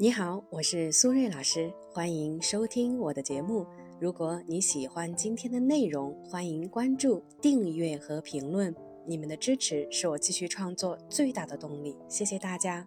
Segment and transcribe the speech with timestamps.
[0.00, 3.66] 你好，我是苏瑞老师，欢迎收听我的节目。
[3.98, 8.72] 如果你喜欢今天的内容，欢迎关注、订阅和评论。
[9.04, 12.86] 你们的支持是我继续创作最大的动力，谢谢大家。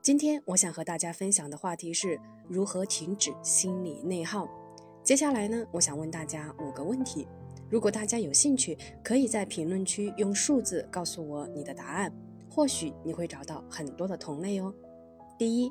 [0.00, 2.18] 今天我想和大家分享的话题是
[2.48, 4.48] 如何停止心理内耗。
[5.04, 7.28] 接下来呢，我想问大家五个问题。
[7.68, 12.10] 如果大家有兴趣，可以在评论区用数字告诉我你的答案，
[12.50, 14.74] 或许你会找到很多的同类哦。
[15.38, 15.70] 第一，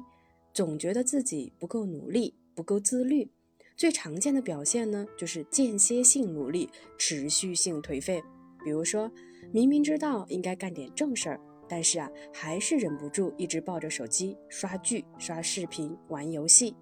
[0.54, 3.30] 总觉得自己不够努力，不够自律。
[3.78, 8.22] 最常见的表现呢，就是间歇性努力，持续性颓废。
[8.64, 9.10] 比如说，
[9.54, 16.76] 明明知道应该干点正事儿，但是啊，还是忍不住一直抱着手机刷剧、刷视频、玩游戏。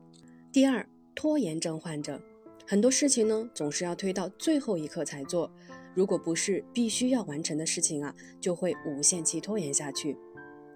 [0.52, 2.20] 第二，拖延症患者，
[2.66, 5.52] 很多事情呢，总是要推到最后一刻才做。
[5.94, 10.18] 如果不是必须要完成的事情啊，就会无限期拖延下去。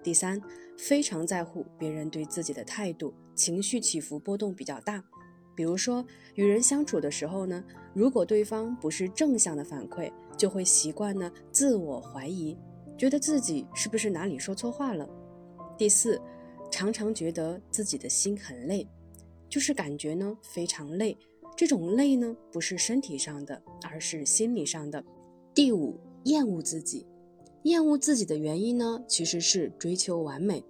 [0.04, 0.42] 第三，
[0.78, 5.04] 非常在乎别人对自己的态度，情绪起伏波动比较大。
[5.56, 6.04] 比如说，
[6.36, 12.58] 与人相处的时候呢，如果对方不是正向的反馈，就会习惯呢自我怀疑，
[12.98, 15.08] 觉得自己是不是哪里说错话了。
[15.78, 16.20] 第四，
[16.72, 18.88] 常常觉得自己的心很累，
[19.50, 21.16] 就是感觉呢非常累，
[21.56, 25.04] 这种累呢不是身体上的，而是心理上的。
[25.54, 27.06] 第五，厌恶自己，
[27.64, 30.64] 厌恶自己的原因呢其实是追求完美，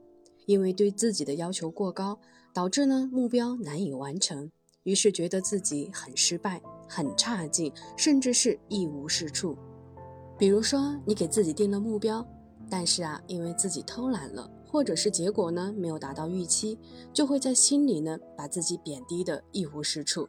[0.46, 2.20] 因为对自己的要求过高，
[2.54, 4.52] 导致呢目标难以完成。
[4.84, 9.56] 于是觉得自己很失败、很差劲，甚至是一无是处。
[10.38, 12.28] 比如说，你给自己定了目标，
[12.68, 16.80] 但是啊，因为自己偷懒了，或者是结果呢没有达到预期，
[17.14, 20.28] 就会在心里呢把自己贬低的一无是处。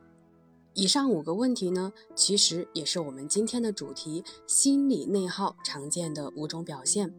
[0.75, 7.15] 以上五个问题呢，其实也是我们今天的主题——心理内耗常见的五种表现。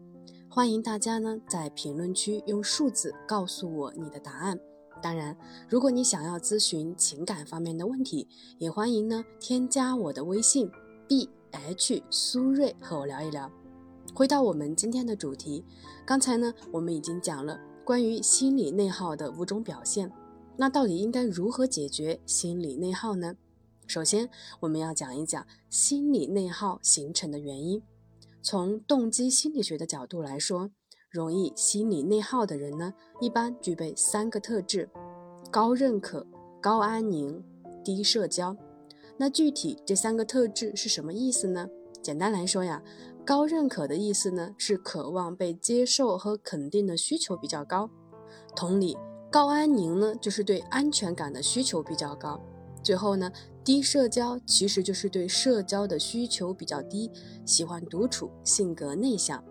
[0.48, 4.58] 欢迎大家呢在评论区用数字告诉我你的答案。
[5.00, 5.36] 当然，
[5.68, 8.26] 如果你想要咨询情感方面的问题，
[8.58, 10.68] 也欢迎呢添加我的微信
[11.06, 13.48] b h 苏瑞和我聊一聊。
[14.12, 15.64] 回到我们今天的主题，
[16.04, 20.10] 刚才呢我们已经讲了关于心理内耗的五种表现，
[20.56, 23.36] 那到底应该如何解决心理内耗呢？
[23.86, 24.28] 首先，
[24.60, 27.82] 我们要讲一讲心理内耗形成的原因。
[28.42, 30.70] 从动机心理学的角度来说。
[31.10, 34.90] 容易心理内耗的人呢，一般具备三个特质：
[35.48, 36.26] 高认可、
[36.60, 37.40] 高安宁、
[37.84, 38.56] 低社交。
[39.16, 41.68] 那具体这三个特质是什么意思呢？
[42.02, 42.82] 简单来说呀，
[43.24, 47.88] 高认可的意思呢是渴望被接受和肯定的需求比较高。
[48.56, 48.98] 同理，
[49.30, 52.40] 高安宁呢就是对安全感的需求比较高。
[52.84, 53.32] 最后呢，
[53.64, 57.10] 低社交其实就是对社交的需求比较低，
[57.46, 59.42] 喜欢独处，性格内向。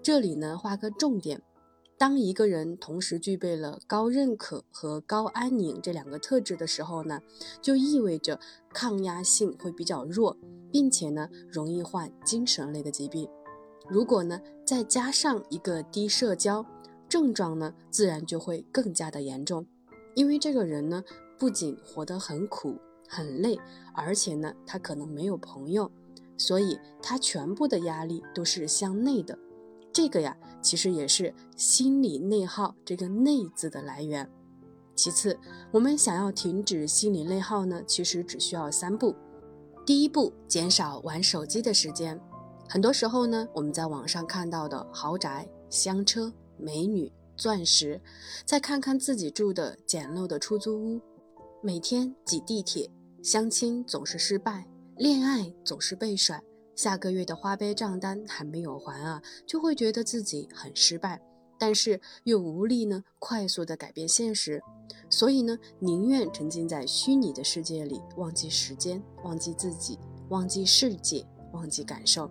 [0.00, 1.42] 这里呢，画个重点。
[1.98, 7.20] 当一个人同时具备了高认可和高安宁这两个特质的时候呢，
[7.60, 8.38] 就意味着
[8.72, 10.36] 抗压性会比较弱，
[10.70, 13.26] 并且呢，容易患精神类的疾病。
[13.88, 16.64] 如果呢，再加上一个低社交，
[17.08, 19.66] 症状呢，自然就会更加的严重。
[20.14, 21.02] 因为这个人呢，
[21.38, 22.76] 不仅活得很苦
[23.08, 23.58] 很累，
[23.94, 25.90] 而且呢，他可能没有朋友，
[26.36, 29.38] 所以他全部的压力都是向内的。
[29.92, 34.30] 这个呀，其实也是心理内耗这个“内”字的来源。
[34.94, 35.38] 其次，
[35.72, 39.14] 我们想要停止心理内耗呢，其实只需要三步。
[39.84, 42.20] 第一步，减少玩手机的时间。
[42.68, 48.00] 很多时候呢，我们在网上看到的豪宅、香车、美女、钻石，
[48.44, 51.00] 再看看自己住的简陋的出租屋，
[51.62, 52.88] 每天挤地铁，
[53.22, 56.42] 相亲总是失败，恋爱总是被甩。
[56.74, 61.20] 下个月的花呗账单还没有还啊，就会觉得自己很失败，
[61.58, 64.62] 但是又无力呢快速的改变现实，
[65.08, 72.30] 所以呢宁愿沉浸在虚拟的世界里，忘记时间，忘记自己，忘记世界，忘记感受。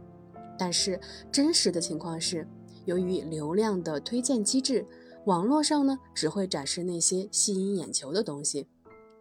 [0.58, 2.47] 但是真实的情况是，
[2.85, 4.85] 由于流量的推荐机制，
[5.25, 8.67] 网络上呢只会展示那些吸引眼球的东西，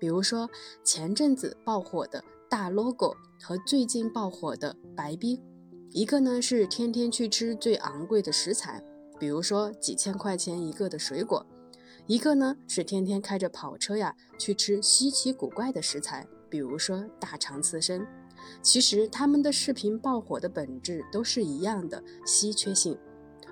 [0.05, 0.51] 比如说
[0.85, 2.23] 前阵子爆火的。
[2.47, 5.43] 大 logo 和最近爆火的白冰，
[5.93, 8.85] 一个呢是天天去吃最昂贵的食材，
[9.19, 11.43] 比如说几千块钱一个的水果；
[12.07, 18.07] 一个呢是天天开着跑车呀去吃稀奇古怪的食材，比如说大肠刺身。
[18.61, 22.97] 其实他们的视频爆火的本质都是一样的，稀缺性。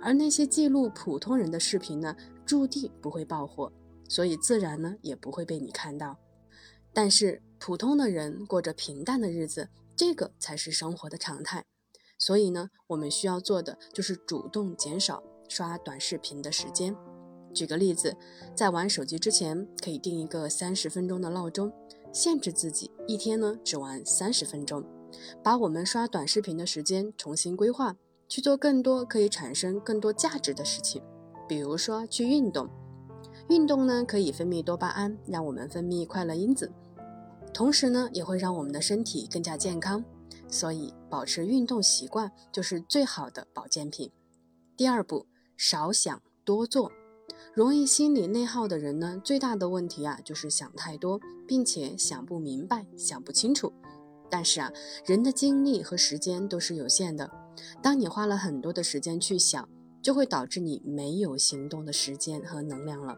[0.02, 2.14] 而那些记录普通人的视频呢，
[2.44, 3.72] 注定不会爆火，
[4.06, 6.18] 所以自然呢也不会被你看到。
[6.94, 11.64] 但是普通的人过着平淡的日子，这个才是生活的常态。
[12.18, 16.94] 所以呢，我们需要做的就是主动减少刷短视频的时间。
[17.52, 18.16] 举个例子，
[18.54, 21.72] 在玩手机之前，可以定一个三十分钟的闹钟，
[22.12, 24.84] 限制自己一天呢只玩三十分钟，
[25.42, 27.96] 把我们刷短视频的时间重新规划，
[28.28, 31.02] 去做更多可以产生更多价值的事情，
[31.48, 32.68] 比如说去运动。
[33.48, 36.72] 运动呢可以分泌多巴胺，让我们分泌快乐因子，
[37.52, 40.04] 同时呢也会让我们的身体更加健康。
[40.48, 44.10] 所以，保持运动习惯就是最好的保健品。
[44.76, 45.26] 第二步，
[45.56, 46.92] 少想多做。
[47.54, 53.72] 容易心理内耗的人呢，最大的问题啊，就是想太多，并且想不明白、想不清楚。
[54.30, 54.70] 但是啊，
[55.06, 57.30] 人的精力和时间都是有限的。
[57.82, 59.68] 当你花了很多的时间去想，
[60.02, 63.16] 就会导致你没有行动的时间和能量了。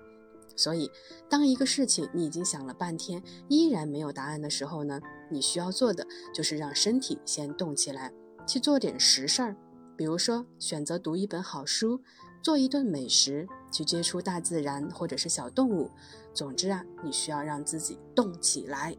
[0.56, 0.90] 所以，
[1.28, 8.12] 当一个事情你已经想了半天，依然没有答案的时候呢，你需要做的就是让身体先动起来，
[8.46, 9.56] 去做点实事儿。
[9.96, 12.00] 比如说，选择读一本好书，
[12.42, 15.90] 做一顿美食，去接触大自然或者是小动物。
[16.32, 18.96] 总之啊，你需要让自己动起来。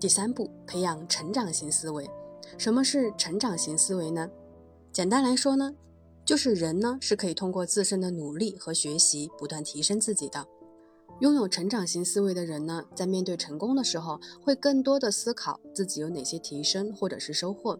[0.00, 2.10] 第三步，培养成长型思维。
[2.58, 4.28] 什么是成长型思维呢？
[4.90, 5.74] 简单来说呢，
[6.24, 10.46] 就是人呢是可以通过自身的努力和学习，不断提升自己的。
[11.22, 17.78] 拥有成长型思维的人呢，在面对成功的时候，会更多的思考自己有哪些提升或者是收获；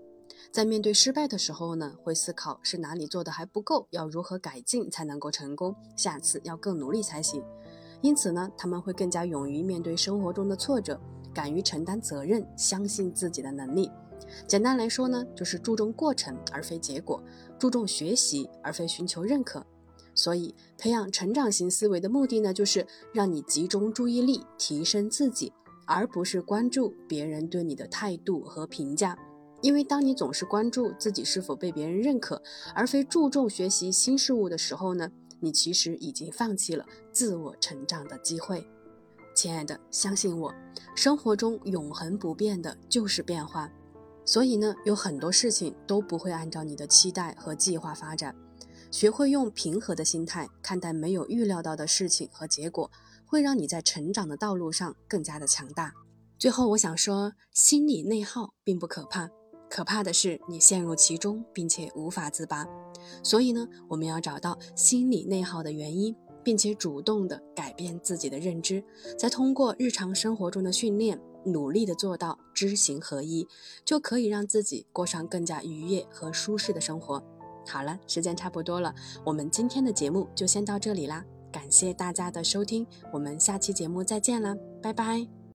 [0.53, 7.43] 在面对失败的时候呢，会思考是哪里做的还不够，要如何改进才能够成功，下次要更努力才行。
[8.01, 11.01] 因此呢，他们会更加勇于面对生活中的挫折，
[11.35, 13.91] 敢于承担责任，相信自己的能力。
[14.47, 17.21] 简单来说呢，就是注重过程而非结果，
[17.59, 19.67] 注重学习而非寻求认可。
[20.15, 25.53] 所以，培养成长型思维的目的呢，就是让你集中注意力提升自己，
[25.87, 29.17] 而不是关注别人对你的态度和评价。
[29.61, 32.43] 因为当你总是关注自己是否被别人认可，
[32.75, 35.11] 而非注重学习新事物的时候呢，
[35.41, 38.67] 你其实已经放弃了自我成长的机会。
[39.35, 40.53] 亲爱的，相信我，
[40.95, 43.71] 生活中永恒不变的就是变化。
[44.25, 48.35] 所以呢，有很多事情都不会按照你的期待和计划发展。
[48.93, 52.91] 学会用平和的心态看待没有预料到的事情和结果，
[53.25, 55.95] 会让你在成长的道路上更加的强大。
[56.39, 59.31] 最后，我想说，心理内耗并不可怕，
[59.71, 62.67] 可怕的是你陷入其中并且无法自拔。
[63.23, 68.85] 所以呢，我们要找到心理内耗的原因，并且主动的改变自己的认知，
[69.19, 73.49] 再通过日常生活中的训练，努力的做到知行合一，
[73.87, 77.25] 就可以让自己过上更加愉悦和舒适的生活。
[77.67, 78.95] 好了，时间差不多了，
[79.25, 81.25] 我们今天的节目就先到这里啦。
[81.51, 85.42] 感谢大家的收听，我们下期节目再见啦，拜拜。